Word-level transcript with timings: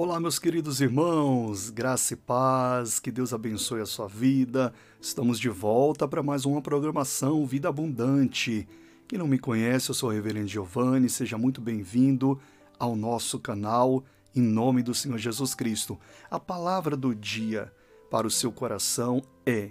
Olá, 0.00 0.20
meus 0.20 0.38
queridos 0.38 0.80
irmãos, 0.80 1.70
graça 1.70 2.14
e 2.14 2.16
paz, 2.16 3.00
que 3.00 3.10
Deus 3.10 3.34
abençoe 3.34 3.80
a 3.80 3.84
sua 3.84 4.06
vida. 4.06 4.72
Estamos 5.00 5.40
de 5.40 5.48
volta 5.48 6.06
para 6.06 6.22
mais 6.22 6.44
uma 6.46 6.62
programação 6.62 7.44
Vida 7.44 7.68
Abundante. 7.68 8.68
Quem 9.08 9.18
não 9.18 9.26
me 9.26 9.40
conhece, 9.40 9.90
eu 9.90 9.94
sou 9.96 10.10
o 10.10 10.12
Reverendo 10.12 10.46
Giovanni, 10.46 11.08
seja 11.08 11.36
muito 11.36 11.60
bem-vindo 11.60 12.38
ao 12.78 12.94
nosso 12.94 13.40
canal, 13.40 14.04
em 14.36 14.40
nome 14.40 14.84
do 14.84 14.94
Senhor 14.94 15.18
Jesus 15.18 15.52
Cristo. 15.52 15.98
A 16.30 16.38
palavra 16.38 16.96
do 16.96 17.12
dia 17.12 17.72
para 18.08 18.24
o 18.24 18.30
seu 18.30 18.52
coração 18.52 19.20
é 19.44 19.70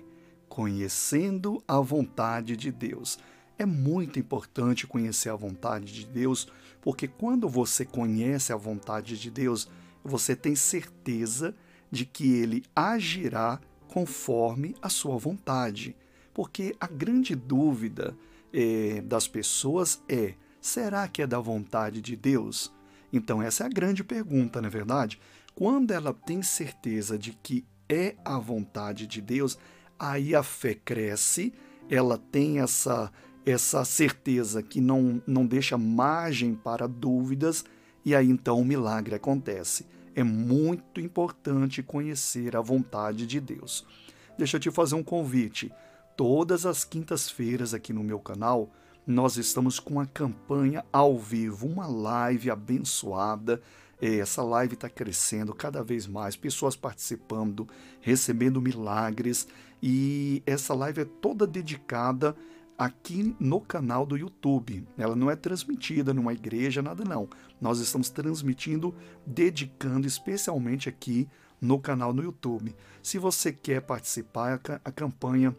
conhecendo 0.50 1.64
a 1.66 1.80
vontade 1.80 2.58
de 2.58 2.70
Deus. 2.70 3.18
É 3.58 3.66
muito 3.66 4.20
importante 4.20 4.86
conhecer 4.86 5.30
a 5.30 5.38
vontade 5.38 5.86
de 5.86 6.06
Deus, 6.06 6.50
porque 6.82 7.08
quando 7.08 7.48
você 7.48 7.86
conhece 7.86 8.52
a 8.52 8.58
vontade 8.58 9.18
de 9.18 9.32
Deus, 9.32 9.70
você 10.08 10.36
tem 10.36 10.56
certeza 10.56 11.54
de 11.92 12.06
que 12.06 12.34
ele 12.34 12.64
agirá 12.76 13.60
conforme 13.88 14.76
a 14.82 14.90
sua 14.90 15.18
vontade. 15.18 15.96
Porque 16.34 16.76
a 16.80 16.88
grande 16.88 17.36
dúvida 17.36 18.18
é, 18.54 19.02
das 19.02 19.28
pessoas 19.28 20.02
é: 20.08 20.36
será 20.62 21.08
que 21.08 21.22
é 21.22 21.28
da 21.28 21.40
vontade 21.40 22.02
de 22.02 22.16
Deus? 22.16 22.72
Então, 23.12 23.42
essa 23.42 23.64
é 23.64 23.68
a 23.68 23.70
grande 23.70 24.04
pergunta, 24.04 24.62
não 24.62 24.68
é 24.68 24.72
verdade? 24.72 25.20
Quando 25.56 25.92
ela 25.92 26.14
tem 26.14 26.44
certeza 26.44 27.18
de 27.18 27.32
que 27.32 27.66
é 27.90 28.16
a 28.24 28.38
vontade 28.38 29.08
de 29.08 29.22
Deus, 29.22 29.58
aí 29.98 30.36
a 30.36 30.44
fé 30.44 30.76
cresce, 30.76 31.54
ela 31.90 32.18
tem 32.18 32.60
essa, 32.60 33.12
essa 33.46 33.84
certeza 33.86 34.62
que 34.62 34.82
não, 34.82 35.22
não 35.26 35.46
deixa 35.46 35.78
margem 35.78 36.54
para 36.54 36.86
dúvidas, 36.86 37.64
e 38.04 38.14
aí 38.14 38.30
então 38.30 38.60
o 38.60 38.66
milagre 38.66 39.16
acontece 39.16 39.86
é 40.18 40.24
muito 40.24 41.00
importante 41.00 41.84
conhecer 41.84 42.56
a 42.56 42.62
vontade 42.62 43.28
de 43.28 43.40
Deus. 43.40 43.86
Deixa 44.36 44.58
eu 44.58 44.60
te 44.60 44.72
fazer 44.72 44.96
um 44.96 45.04
convite. 45.04 45.72
Todas 46.18 46.66
as 46.66 46.84
quintas-feiras 46.84 47.72
aqui 47.72 47.94
no 47.94 48.04
meu 48.04 48.20
canal, 48.20 48.72
nós 49.06 49.38
estamos 49.38 49.80
com 49.80 50.00
a 50.00 50.08
campanha 50.08 50.84
ao 50.92 51.20
vivo, 51.20 51.68
uma 51.68 51.86
live 51.86 52.50
abençoada. 52.50 53.62
É, 54.02 54.16
essa 54.16 54.42
live 54.42 54.74
está 54.74 54.90
crescendo 54.90 55.54
cada 55.54 55.84
vez 55.84 56.08
mais, 56.08 56.36
pessoas 56.36 56.76
participando, 56.76 57.68
recebendo 58.02 58.60
milagres, 58.60 59.48
e 59.84 60.42
essa 60.48 60.74
live 60.74 61.02
é 61.02 61.06
toda 61.06 61.46
dedicada 61.46 62.36
aqui 62.78 63.36
no 63.40 63.60
canal 63.60 64.06
do 64.06 64.16
YouTube. 64.16 64.88
Ela 64.98 65.16
não 65.16 65.32
é 65.32 65.36
transmitida 65.36 66.14
numa 66.14 66.34
igreja, 66.34 66.82
nada 66.82 67.04
não. 67.04 67.28
Nós 67.60 67.80
estamos 67.80 68.10
transmitindo, 68.10 68.94
dedicando 69.26 70.06
especialmente 70.06 70.88
aqui 70.88 71.28
no 71.60 71.80
canal 71.80 72.14
no 72.14 72.24
YouTube. 72.24 72.76
Se 73.02 73.18
você 73.18 73.52
quer 73.52 73.82
participar, 73.82 74.62
a 74.86 74.92
campanha 74.92 75.56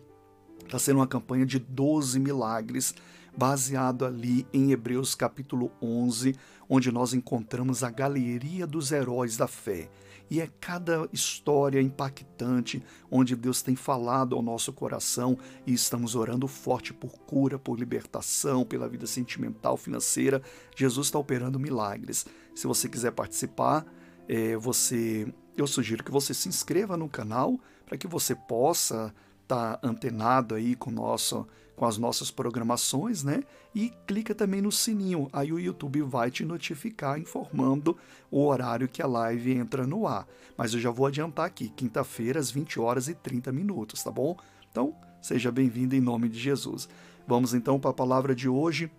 está 0.64 0.78
sendo 0.78 0.98
uma 0.98 1.06
campanha 1.06 1.44
de 1.44 1.58
12 1.58 2.20
milagres, 2.20 2.94
baseado 3.38 4.04
ali 4.04 4.44
em 4.52 4.72
Hebreus 4.72 5.14
capítulo 5.14 5.70
11, 5.80 6.34
onde 6.68 6.90
nós 6.90 7.14
encontramos 7.14 7.84
a 7.84 7.90
galeria 7.90 8.66
dos 8.66 8.90
heróis 8.90 9.36
da 9.36 9.46
fé. 9.46 9.88
E 10.28 10.40
é 10.40 10.48
cada 10.60 11.08
história 11.12 11.80
impactante 11.80 12.82
onde 13.08 13.36
Deus 13.36 13.62
tem 13.62 13.76
falado 13.76 14.34
ao 14.34 14.42
nosso 14.42 14.72
coração 14.72 15.38
e 15.64 15.72
estamos 15.72 16.16
orando 16.16 16.48
forte 16.48 16.92
por 16.92 17.12
cura, 17.20 17.60
por 17.60 17.78
libertação, 17.78 18.64
pela 18.64 18.88
vida 18.88 19.06
sentimental, 19.06 19.76
financeira. 19.76 20.42
Jesus 20.74 21.06
está 21.06 21.18
operando 21.20 21.60
milagres. 21.60 22.26
Se 22.56 22.66
você 22.66 22.88
quiser 22.88 23.12
participar, 23.12 23.86
é, 24.28 24.56
você, 24.56 25.32
eu 25.56 25.68
sugiro 25.68 26.02
que 26.02 26.10
você 26.10 26.34
se 26.34 26.48
inscreva 26.48 26.96
no 26.96 27.08
canal 27.08 27.56
para 27.86 27.96
que 27.96 28.08
você 28.08 28.34
possa 28.34 29.14
estar 29.44 29.76
tá 29.76 29.88
antenado 29.88 30.56
aí 30.56 30.74
com 30.74 30.90
nosso 30.90 31.46
com 31.78 31.86
as 31.86 31.96
nossas 31.96 32.28
programações, 32.28 33.22
né? 33.22 33.44
E 33.72 33.92
clica 34.04 34.34
também 34.34 34.60
no 34.60 34.72
sininho, 34.72 35.28
aí 35.32 35.52
o 35.52 35.60
YouTube 35.60 36.02
vai 36.02 36.28
te 36.28 36.44
notificar 36.44 37.20
informando 37.20 37.96
o 38.32 38.44
horário 38.44 38.88
que 38.88 39.00
a 39.00 39.06
live 39.06 39.52
entra 39.52 39.86
no 39.86 40.04
ar. 40.04 40.26
Mas 40.56 40.74
eu 40.74 40.80
já 40.80 40.90
vou 40.90 41.06
adiantar 41.06 41.46
aqui, 41.46 41.68
quinta-feira 41.68 42.40
às 42.40 42.50
20 42.50 42.80
horas 42.80 43.06
e 43.06 43.14
30 43.14 43.52
minutos, 43.52 44.02
tá 44.02 44.10
bom? 44.10 44.36
Então, 44.68 44.92
seja 45.22 45.52
bem-vindo 45.52 45.94
em 45.94 46.00
nome 46.00 46.28
de 46.28 46.36
Jesus. 46.36 46.88
Vamos 47.28 47.54
então 47.54 47.78
para 47.78 47.90
a 47.90 47.94
palavra 47.94 48.34
de 48.34 48.48
hoje, 48.48 48.90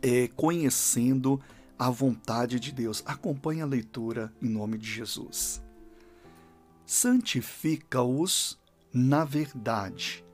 é, 0.00 0.26
conhecendo 0.28 1.38
a 1.78 1.90
vontade 1.90 2.58
de 2.58 2.72
Deus. 2.72 3.02
Acompanhe 3.04 3.60
a 3.60 3.66
leitura 3.66 4.32
em 4.40 4.48
nome 4.48 4.78
de 4.78 4.90
Jesus. 4.90 5.62
Santifica-os 6.86 8.58
na 8.90 9.22
verdade. 9.22 10.24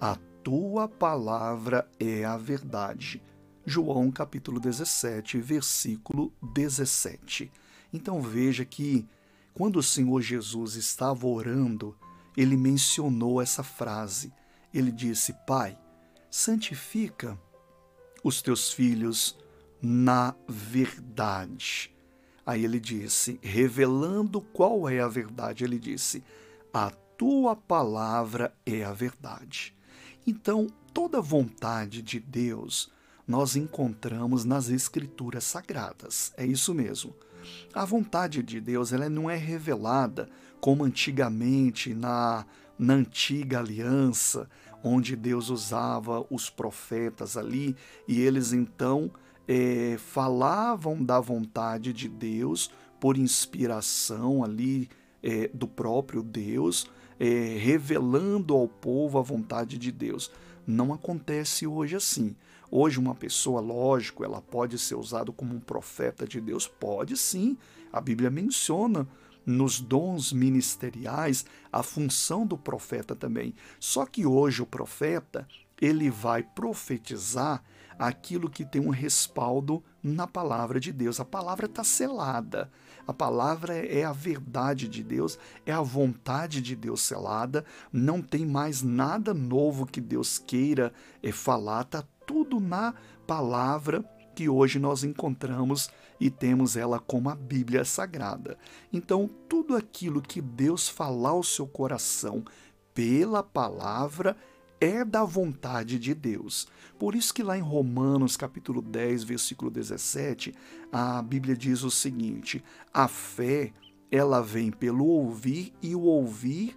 A 0.00 0.16
tua 0.48 0.88
palavra 0.88 1.86
é 2.00 2.24
a 2.24 2.38
verdade. 2.38 3.22
João 3.66 4.10
capítulo 4.10 4.58
17, 4.58 5.38
versículo 5.42 6.32
17. 6.40 7.52
Então 7.92 8.22
veja 8.22 8.64
que 8.64 9.06
quando 9.52 9.76
o 9.76 9.82
Senhor 9.82 10.22
Jesus 10.22 10.74
estava 10.74 11.26
orando, 11.26 11.94
ele 12.34 12.56
mencionou 12.56 13.42
essa 13.42 13.62
frase. 13.62 14.32
Ele 14.72 14.90
disse: 14.90 15.34
Pai, 15.46 15.78
santifica 16.30 17.38
os 18.24 18.40
teus 18.40 18.72
filhos 18.72 19.36
na 19.82 20.34
verdade. 20.48 21.94
Aí 22.46 22.64
ele 22.64 22.80
disse, 22.80 23.38
revelando 23.42 24.40
qual 24.40 24.88
é 24.88 24.98
a 25.00 25.08
verdade, 25.08 25.62
ele 25.62 25.78
disse: 25.78 26.24
A 26.72 26.88
tua 27.18 27.54
palavra 27.54 28.56
é 28.64 28.82
a 28.82 28.94
verdade. 28.94 29.76
Então, 30.28 30.66
toda 30.92 31.22
vontade 31.22 32.02
de 32.02 32.20
Deus 32.20 32.92
nós 33.26 33.56
encontramos 33.56 34.44
nas 34.44 34.68
escrituras 34.68 35.42
sagradas. 35.44 36.34
É 36.36 36.44
isso 36.44 36.74
mesmo. 36.74 37.14
A 37.72 37.86
vontade 37.86 38.42
de 38.42 38.60
Deus 38.60 38.92
ela 38.92 39.08
não 39.08 39.30
é 39.30 39.36
revelada 39.36 40.28
como 40.60 40.84
antigamente 40.84 41.94
na, 41.94 42.44
na 42.78 42.92
antiga 42.92 43.60
aliança, 43.60 44.50
onde 44.84 45.16
Deus 45.16 45.48
usava 45.48 46.26
os 46.28 46.50
profetas 46.50 47.34
ali 47.34 47.74
e 48.06 48.20
eles 48.20 48.52
então 48.52 49.10
é, 49.48 49.96
falavam 49.96 51.02
da 51.02 51.18
vontade 51.20 51.90
de 51.90 52.06
Deus 52.06 52.70
por 53.00 53.16
inspiração 53.16 54.44
ali 54.44 54.90
é, 55.22 55.48
do 55.48 55.66
próprio 55.66 56.22
Deus, 56.22 56.86
é, 57.18 57.56
revelando 57.58 58.54
ao 58.54 58.68
povo 58.68 59.18
a 59.18 59.22
vontade 59.22 59.78
de 59.78 59.90
Deus. 59.90 60.30
Não 60.66 60.92
acontece 60.92 61.66
hoje 61.66 61.96
assim. 61.96 62.36
Hoje, 62.70 62.98
uma 62.98 63.14
pessoa, 63.14 63.60
lógico, 63.60 64.24
ela 64.24 64.42
pode 64.42 64.78
ser 64.78 64.94
usada 64.94 65.32
como 65.32 65.54
um 65.54 65.60
profeta 65.60 66.26
de 66.26 66.40
Deus? 66.40 66.68
Pode 66.68 67.16
sim. 67.16 67.56
A 67.90 68.00
Bíblia 68.00 68.30
menciona 68.30 69.08
nos 69.46 69.80
dons 69.80 70.30
ministeriais 70.30 71.46
a 71.72 71.82
função 71.82 72.46
do 72.46 72.58
profeta 72.58 73.16
também. 73.16 73.54
Só 73.80 74.04
que 74.04 74.26
hoje 74.26 74.60
o 74.60 74.66
profeta, 74.66 75.48
ele 75.80 76.10
vai 76.10 76.42
profetizar 76.42 77.64
aquilo 77.98 78.48
que 78.48 78.64
tem 78.64 78.80
um 78.80 78.90
respaldo 78.90 79.82
na 80.02 80.26
palavra 80.26 80.78
de 80.78 80.92
Deus. 80.92 81.18
A 81.18 81.24
palavra 81.24 81.66
está 81.66 81.82
selada. 81.82 82.70
A 83.06 83.12
palavra 83.12 83.74
é 83.74 84.04
a 84.04 84.12
verdade 84.12 84.86
de 84.86 85.02
Deus, 85.02 85.38
é 85.64 85.72
a 85.72 85.80
vontade 85.80 86.60
de 86.60 86.76
Deus 86.76 87.00
selada. 87.00 87.64
Não 87.90 88.20
tem 88.20 88.44
mais 88.44 88.82
nada 88.82 89.32
novo 89.32 89.86
que 89.86 90.00
Deus 90.00 90.38
queira 90.38 90.92
é, 91.22 91.32
falar. 91.32 91.82
Está 91.82 92.04
tudo 92.26 92.60
na 92.60 92.94
palavra 93.26 94.04
que 94.34 94.48
hoje 94.48 94.78
nós 94.78 95.02
encontramos 95.02 95.90
e 96.20 96.30
temos 96.30 96.76
ela 96.76 97.00
como 97.00 97.30
a 97.30 97.34
Bíblia 97.34 97.84
Sagrada. 97.84 98.58
Então, 98.92 99.28
tudo 99.48 99.74
aquilo 99.74 100.20
que 100.20 100.40
Deus 100.40 100.88
falar 100.88 101.30
ao 101.30 101.42
seu 101.42 101.66
coração 101.66 102.44
pela 102.94 103.42
palavra 103.42 104.36
é 104.80 105.04
da 105.04 105.24
vontade 105.24 105.98
de 105.98 106.14
Deus. 106.14 106.68
Por 106.98 107.14
isso 107.14 107.32
que 107.32 107.42
lá 107.42 107.56
em 107.56 107.62
Romanos 107.62 108.36
capítulo 108.36 108.80
10, 108.82 109.24
versículo 109.24 109.70
17, 109.70 110.54
a 110.92 111.22
Bíblia 111.22 111.56
diz 111.56 111.82
o 111.82 111.90
seguinte: 111.90 112.62
a 112.92 113.08
fé, 113.08 113.72
ela 114.10 114.40
vem 114.40 114.70
pelo 114.70 115.06
ouvir 115.06 115.72
e 115.82 115.94
o 115.94 116.02
ouvir 116.02 116.76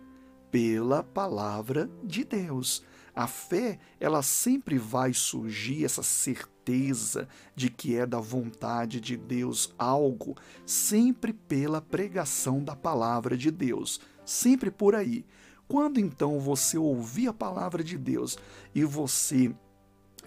pela 0.51 1.03
palavra 1.03 1.89
de 2.03 2.23
Deus. 2.23 2.83
A 3.13 3.27
fé, 3.27 3.79
ela 3.99 4.21
sempre 4.21 4.77
vai 4.77 5.13
surgir 5.13 5.83
essa 5.83 6.01
certeza 6.03 7.27
de 7.55 7.69
que 7.69 7.95
é 7.95 8.05
da 8.05 8.19
vontade 8.19 9.01
de 9.01 9.17
Deus 9.17 9.73
algo, 9.77 10.35
sempre 10.65 11.33
pela 11.33 11.81
pregação 11.81 12.63
da 12.63 12.75
palavra 12.75 13.35
de 13.35 13.51
Deus, 13.51 13.99
sempre 14.25 14.71
por 14.71 14.95
aí. 14.95 15.25
Quando 15.71 16.01
então 16.01 16.37
você 16.37 16.77
ouvir 16.77 17.29
a 17.29 17.33
palavra 17.33 17.81
de 17.81 17.97
Deus 17.97 18.37
e 18.75 18.83
você 18.83 19.55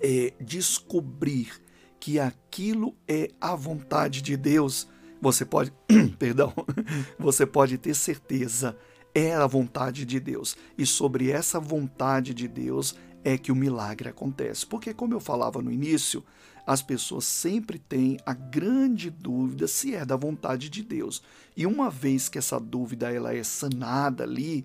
é, 0.00 0.32
descobrir 0.41 1.52
que 2.00 2.19
aquilo 2.19 2.96
é 3.06 3.29
a 3.38 3.55
vontade 3.55 4.23
de 4.23 4.38
Deus, 4.38 4.88
você 5.20 5.44
pode, 5.44 5.70
perdão, 6.19 6.50
você 7.20 7.44
pode 7.44 7.76
ter 7.76 7.94
certeza 7.94 8.75
é 9.14 9.35
a 9.35 9.46
vontade 9.46 10.06
de 10.06 10.19
Deus. 10.19 10.56
E 10.79 10.87
sobre 10.87 11.31
essa 11.31 11.61
vontade 11.61 12.32
de 12.32 12.49
Deus 12.49 12.97
é 13.23 13.37
que 13.37 13.52
o 13.52 13.56
milagre 13.56 14.08
acontece. 14.08 14.64
Porque, 14.64 14.94
como 14.94 15.12
eu 15.12 15.20
falava 15.20 15.61
no 15.61 15.70
início, 15.70 16.25
as 16.67 16.81
pessoas 16.81 17.26
sempre 17.26 17.79
têm 17.79 18.17
a 18.25 18.32
grande 18.32 19.11
dúvida 19.11 19.69
se 19.69 19.94
é 19.94 20.06
da 20.06 20.17
vontade 20.17 20.70
de 20.70 20.82
Deus. 20.82 21.23
E 21.55 21.67
uma 21.67 21.90
vez 21.90 22.31
que 22.31 22.38
essa 22.38 22.58
dúvida 22.58 23.12
ela 23.12 23.35
é 23.35 23.43
sanada 23.43 24.25
ali, 24.25 24.64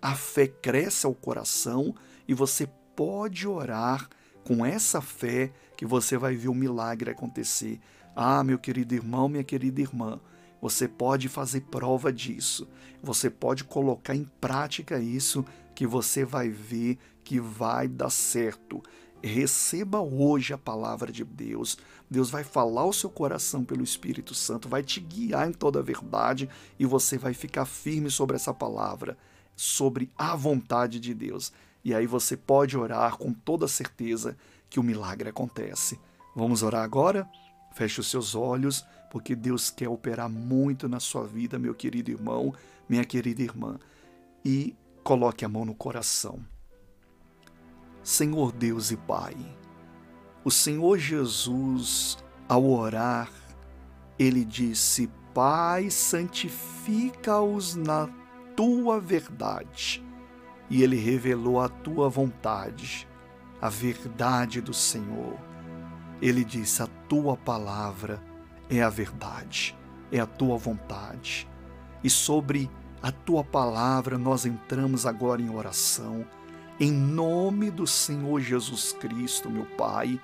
a 0.00 0.14
fé 0.14 0.46
cresce 0.46 1.06
ao 1.06 1.14
coração 1.14 1.94
e 2.26 2.34
você 2.34 2.68
pode 2.96 3.46
orar 3.46 4.08
com 4.44 4.64
essa 4.64 5.00
fé 5.00 5.52
que 5.76 5.86
você 5.86 6.16
vai 6.16 6.34
ver 6.34 6.48
o 6.48 6.54
milagre 6.54 7.10
acontecer. 7.10 7.80
Ah, 8.14 8.42
meu 8.42 8.58
querido 8.58 8.94
irmão, 8.94 9.28
minha 9.28 9.44
querida 9.44 9.80
irmã, 9.80 10.20
você 10.60 10.86
pode 10.86 11.28
fazer 11.28 11.62
prova 11.62 12.12
disso. 12.12 12.68
Você 13.02 13.30
pode 13.30 13.64
colocar 13.64 14.14
em 14.14 14.24
prática 14.40 14.98
isso 14.98 15.44
que 15.74 15.86
você 15.86 16.24
vai 16.24 16.48
ver 16.48 16.98
que 17.24 17.40
vai 17.40 17.88
dar 17.88 18.10
certo. 18.10 18.82
Receba 19.22 20.00
hoje 20.00 20.52
a 20.52 20.58
palavra 20.58 21.12
de 21.12 21.24
Deus. 21.24 21.78
Deus 22.10 22.30
vai 22.30 22.42
falar 22.42 22.84
o 22.84 22.92
seu 22.92 23.08
coração 23.08 23.64
pelo 23.64 23.84
Espírito 23.84 24.34
Santo, 24.34 24.68
vai 24.68 24.82
te 24.82 24.98
guiar 25.00 25.48
em 25.48 25.52
toda 25.52 25.78
a 25.78 25.82
verdade 25.82 26.48
e 26.78 26.84
você 26.84 27.16
vai 27.16 27.32
ficar 27.32 27.66
firme 27.66 28.10
sobre 28.10 28.36
essa 28.36 28.52
palavra, 28.52 29.16
sobre 29.60 30.10
a 30.16 30.34
vontade 30.34 30.98
de 30.98 31.12
Deus. 31.12 31.52
E 31.84 31.94
aí 31.94 32.06
você 32.06 32.34
pode 32.34 32.78
orar 32.78 33.18
com 33.18 33.30
toda 33.30 33.68
certeza 33.68 34.34
que 34.70 34.80
o 34.80 34.82
milagre 34.82 35.28
acontece. 35.28 36.00
Vamos 36.34 36.62
orar 36.62 36.82
agora? 36.82 37.28
Feche 37.74 38.00
os 38.00 38.06
seus 38.06 38.34
olhos, 38.34 38.82
porque 39.10 39.36
Deus 39.36 39.68
quer 39.68 39.86
operar 39.86 40.30
muito 40.30 40.88
na 40.88 40.98
sua 40.98 41.26
vida, 41.26 41.58
meu 41.58 41.74
querido 41.74 42.10
irmão, 42.10 42.54
minha 42.88 43.04
querida 43.04 43.42
irmã. 43.42 43.78
E 44.42 44.74
coloque 45.04 45.44
a 45.44 45.48
mão 45.48 45.66
no 45.66 45.74
coração. 45.74 46.40
Senhor 48.02 48.52
Deus 48.52 48.90
e 48.90 48.96
Pai, 48.96 49.36
o 50.42 50.50
Senhor 50.50 50.96
Jesus, 50.96 52.16
ao 52.48 52.64
orar, 52.64 53.30
ele 54.18 54.42
disse: 54.42 55.10
Pai, 55.34 55.90
santifica-os 55.90 57.74
na 57.74 58.08
tua 58.60 59.00
verdade. 59.00 60.04
E 60.68 60.82
ele 60.82 60.96
revelou 60.96 61.60
a 61.60 61.68
tua 61.68 62.08
vontade, 62.08 63.08
a 63.60 63.68
verdade 63.68 64.60
do 64.60 64.72
Senhor 64.74 65.38
ele 66.20 66.44
disse: 66.44 66.82
A 66.82 66.86
tua 67.08 67.36
palavra 67.36 68.22
é 68.68 68.82
a 68.82 68.90
verdade, 68.90 69.76
é 70.12 70.20
a 70.20 70.26
tua 70.26 70.56
vontade. 70.58 71.48
E 72.04 72.10
sobre 72.10 72.70
a 73.02 73.10
tua 73.10 73.42
palavra 73.42 74.18
nós 74.18 74.44
entramos 74.44 75.06
agora 75.06 75.40
em 75.40 75.50
oração, 75.50 76.26
em 76.78 76.92
nome 76.92 77.70
do 77.70 77.86
Senhor 77.86 78.40
Jesus 78.40 78.92
Cristo, 78.92 79.50
meu 79.50 79.64
Pai, 79.64 80.20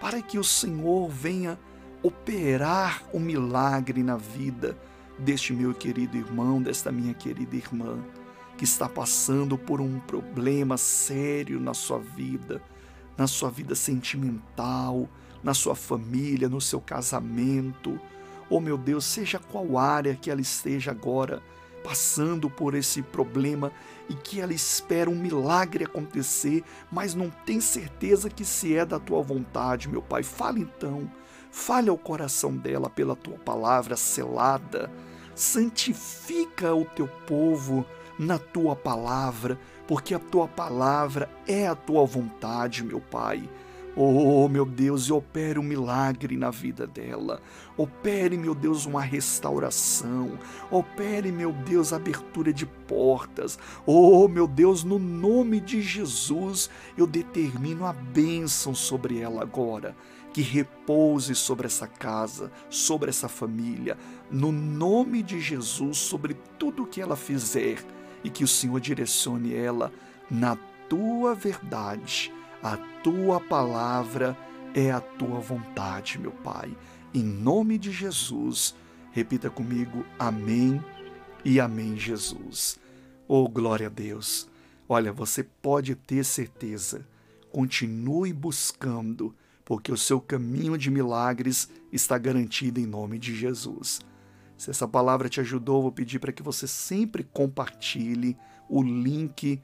para 0.00 0.22
que 0.22 0.38
o 0.38 0.44
Senhor 0.44 1.08
venha 1.08 1.58
operar 2.02 3.02
o 3.12 3.18
milagre 3.18 4.02
na 4.02 4.16
vida 4.16 4.78
deste 5.20 5.52
meu 5.52 5.74
querido 5.74 6.16
irmão, 6.16 6.60
desta 6.62 6.90
minha 6.90 7.14
querida 7.14 7.56
irmã, 7.56 7.98
que 8.56 8.64
está 8.64 8.88
passando 8.88 9.56
por 9.56 9.80
um 9.80 10.00
problema 10.00 10.76
sério 10.76 11.60
na 11.60 11.74
sua 11.74 11.98
vida, 11.98 12.62
na 13.16 13.26
sua 13.26 13.50
vida 13.50 13.74
sentimental, 13.74 15.08
na 15.42 15.54
sua 15.54 15.74
família, 15.74 16.48
no 16.48 16.60
seu 16.60 16.80
casamento. 16.80 17.98
Oh 18.48 18.60
meu 18.60 18.76
Deus, 18.76 19.04
seja 19.04 19.38
qual 19.38 19.78
área 19.78 20.14
que 20.14 20.30
ela 20.30 20.40
esteja 20.40 20.90
agora 20.90 21.42
passando 21.82 22.50
por 22.50 22.74
esse 22.74 23.02
problema 23.02 23.72
e 24.08 24.14
que 24.14 24.40
ela 24.40 24.52
espera 24.52 25.08
um 25.08 25.14
milagre 25.14 25.84
acontecer, 25.84 26.62
mas 26.90 27.14
não 27.14 27.30
tem 27.30 27.60
certeza 27.60 28.28
que 28.28 28.44
se 28.44 28.76
é 28.76 28.84
da 28.84 28.98
tua 28.98 29.22
vontade, 29.22 29.88
meu 29.88 30.02
Pai. 30.02 30.22
Fale 30.22 30.60
então, 30.60 31.10
fale 31.50 31.88
ao 31.88 31.96
coração 31.96 32.56
dela 32.56 32.90
pela 32.90 33.16
tua 33.16 33.38
palavra 33.38 33.96
selada. 33.96 34.90
Santifica 35.40 36.74
o 36.74 36.84
teu 36.84 37.08
povo 37.08 37.86
na 38.18 38.38
tua 38.38 38.76
palavra, 38.76 39.58
porque 39.88 40.14
a 40.14 40.18
tua 40.18 40.46
palavra 40.46 41.30
é 41.48 41.66
a 41.66 41.74
tua 41.74 42.04
vontade, 42.04 42.84
meu 42.84 43.00
Pai. 43.00 43.48
Oh, 43.96 44.48
meu 44.48 44.64
Deus, 44.64 45.08
e 45.08 45.12
opere 45.12 45.58
um 45.58 45.64
milagre 45.64 46.36
na 46.36 46.50
vida 46.50 46.86
dela. 46.86 47.42
Opere, 47.76 48.36
meu 48.36 48.54
Deus, 48.54 48.86
uma 48.86 49.02
restauração. 49.02 50.38
Opere, 50.70 51.32
meu 51.32 51.52
Deus, 51.52 51.92
abertura 51.92 52.52
de 52.52 52.64
portas. 52.64 53.58
Oh, 53.84 54.28
meu 54.28 54.46
Deus, 54.46 54.84
no 54.84 54.98
nome 54.98 55.60
de 55.60 55.82
Jesus, 55.82 56.70
eu 56.96 57.06
determino 57.06 57.84
a 57.84 57.92
bênção 57.92 58.74
sobre 58.74 59.18
ela 59.18 59.42
agora. 59.42 59.96
Que 60.32 60.40
repouse 60.40 61.34
sobre 61.34 61.66
essa 61.66 61.88
casa, 61.88 62.52
sobre 62.68 63.10
essa 63.10 63.28
família, 63.28 63.98
no 64.30 64.52
nome 64.52 65.20
de 65.20 65.40
Jesus, 65.40 65.98
sobre 65.98 66.34
tudo 66.56 66.86
que 66.86 67.00
ela 67.00 67.16
fizer, 67.16 67.84
e 68.22 68.30
que 68.30 68.44
o 68.44 68.48
Senhor 68.48 68.78
direcione 68.78 69.52
ela 69.52 69.92
na 70.30 70.56
tua 70.88 71.34
verdade 71.34 72.32
a 72.62 72.76
tua 73.02 73.40
palavra 73.40 74.36
é 74.74 74.90
a 74.90 75.00
tua 75.00 75.40
vontade, 75.40 76.18
meu 76.18 76.32
Pai. 76.32 76.76
Em 77.14 77.22
nome 77.22 77.78
de 77.78 77.90
Jesus, 77.90 78.74
repita 79.12 79.48
comigo: 79.48 80.04
Amém 80.18 80.82
e 81.44 81.58
Amém, 81.58 81.96
Jesus. 81.96 82.78
Oh, 83.26 83.48
glória 83.48 83.86
a 83.86 83.90
Deus. 83.90 84.48
Olha, 84.88 85.12
você 85.12 85.42
pode 85.42 85.94
ter 85.94 86.24
certeza. 86.24 87.06
Continue 87.50 88.32
buscando, 88.32 89.34
porque 89.64 89.90
o 89.90 89.96
seu 89.96 90.20
caminho 90.20 90.76
de 90.76 90.90
milagres 90.90 91.68
está 91.92 92.18
garantido 92.18 92.78
em 92.78 92.86
nome 92.86 93.18
de 93.18 93.34
Jesus. 93.34 94.00
Se 94.58 94.68
essa 94.68 94.86
palavra 94.86 95.28
te 95.28 95.40
ajudou, 95.40 95.80
vou 95.80 95.92
pedir 95.92 96.18
para 96.18 96.32
que 96.32 96.42
você 96.42 96.66
sempre 96.66 97.24
compartilhe 97.24 98.36
o 98.68 98.82
link 98.82 99.62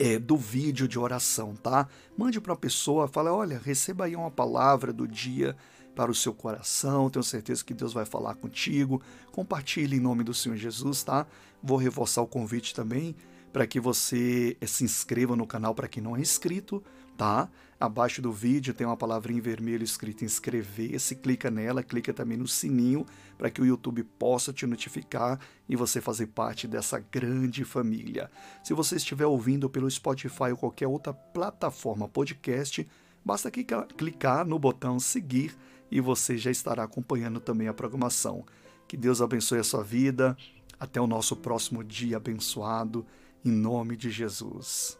é, 0.00 0.18
do 0.18 0.34
vídeo 0.34 0.88
de 0.88 0.98
oração, 0.98 1.54
tá? 1.54 1.86
Mande 2.16 2.40
para 2.40 2.52
uma 2.52 2.58
pessoa, 2.58 3.06
fala, 3.06 3.34
olha, 3.34 3.60
receba 3.62 4.06
aí 4.06 4.16
uma 4.16 4.30
palavra 4.30 4.94
do 4.94 5.06
dia 5.06 5.54
para 5.94 6.10
o 6.10 6.14
seu 6.14 6.32
coração, 6.32 7.10
tenho 7.10 7.22
certeza 7.22 7.62
que 7.62 7.74
Deus 7.74 7.92
vai 7.92 8.06
falar 8.06 8.34
contigo. 8.36 9.02
Compartilhe 9.30 9.98
em 9.98 10.00
nome 10.00 10.24
do 10.24 10.32
Senhor 10.32 10.56
Jesus, 10.56 11.02
tá? 11.02 11.26
Vou 11.62 11.76
reforçar 11.76 12.22
o 12.22 12.26
convite 12.26 12.74
também 12.74 13.14
para 13.52 13.66
que 13.66 13.78
você 13.78 14.56
eh, 14.58 14.66
se 14.66 14.84
inscreva 14.84 15.36
no 15.36 15.46
canal 15.46 15.74
para 15.74 15.88
quem 15.88 16.02
não 16.02 16.16
é 16.16 16.20
inscrito, 16.20 16.82
tá? 17.20 17.50
Abaixo 17.78 18.22
do 18.22 18.32
vídeo 18.32 18.72
tem 18.72 18.86
uma 18.86 18.96
palavrinha 18.96 19.40
em 19.40 19.42
vermelho 19.42 19.84
escrita 19.84 20.24
inscrever-se, 20.24 21.14
clica 21.16 21.50
nela, 21.50 21.82
clica 21.82 22.14
também 22.14 22.38
no 22.38 22.48
sininho 22.48 23.04
para 23.36 23.50
que 23.50 23.60
o 23.60 23.66
YouTube 23.66 24.02
possa 24.18 24.54
te 24.54 24.66
notificar 24.66 25.38
e 25.68 25.76
você 25.76 26.00
fazer 26.00 26.28
parte 26.28 26.66
dessa 26.66 26.98
grande 26.98 27.62
família. 27.62 28.30
Se 28.64 28.72
você 28.72 28.96
estiver 28.96 29.26
ouvindo 29.26 29.68
pelo 29.68 29.90
Spotify 29.90 30.52
ou 30.52 30.56
qualquer 30.56 30.86
outra 30.86 31.12
plataforma 31.12 32.08
podcast, 32.08 32.88
basta 33.22 33.50
clicar 33.50 34.46
no 34.46 34.58
botão 34.58 34.98
seguir 34.98 35.54
e 35.90 36.00
você 36.00 36.38
já 36.38 36.50
estará 36.50 36.84
acompanhando 36.84 37.38
também 37.38 37.68
a 37.68 37.74
programação. 37.74 38.46
Que 38.88 38.96
Deus 38.96 39.20
abençoe 39.20 39.58
a 39.58 39.64
sua 39.64 39.84
vida. 39.84 40.34
Até 40.78 40.98
o 40.98 41.06
nosso 41.06 41.36
próximo 41.36 41.84
dia 41.84 42.16
abençoado 42.16 43.04
em 43.44 43.50
nome 43.50 43.94
de 43.94 44.10
Jesus. 44.10 44.98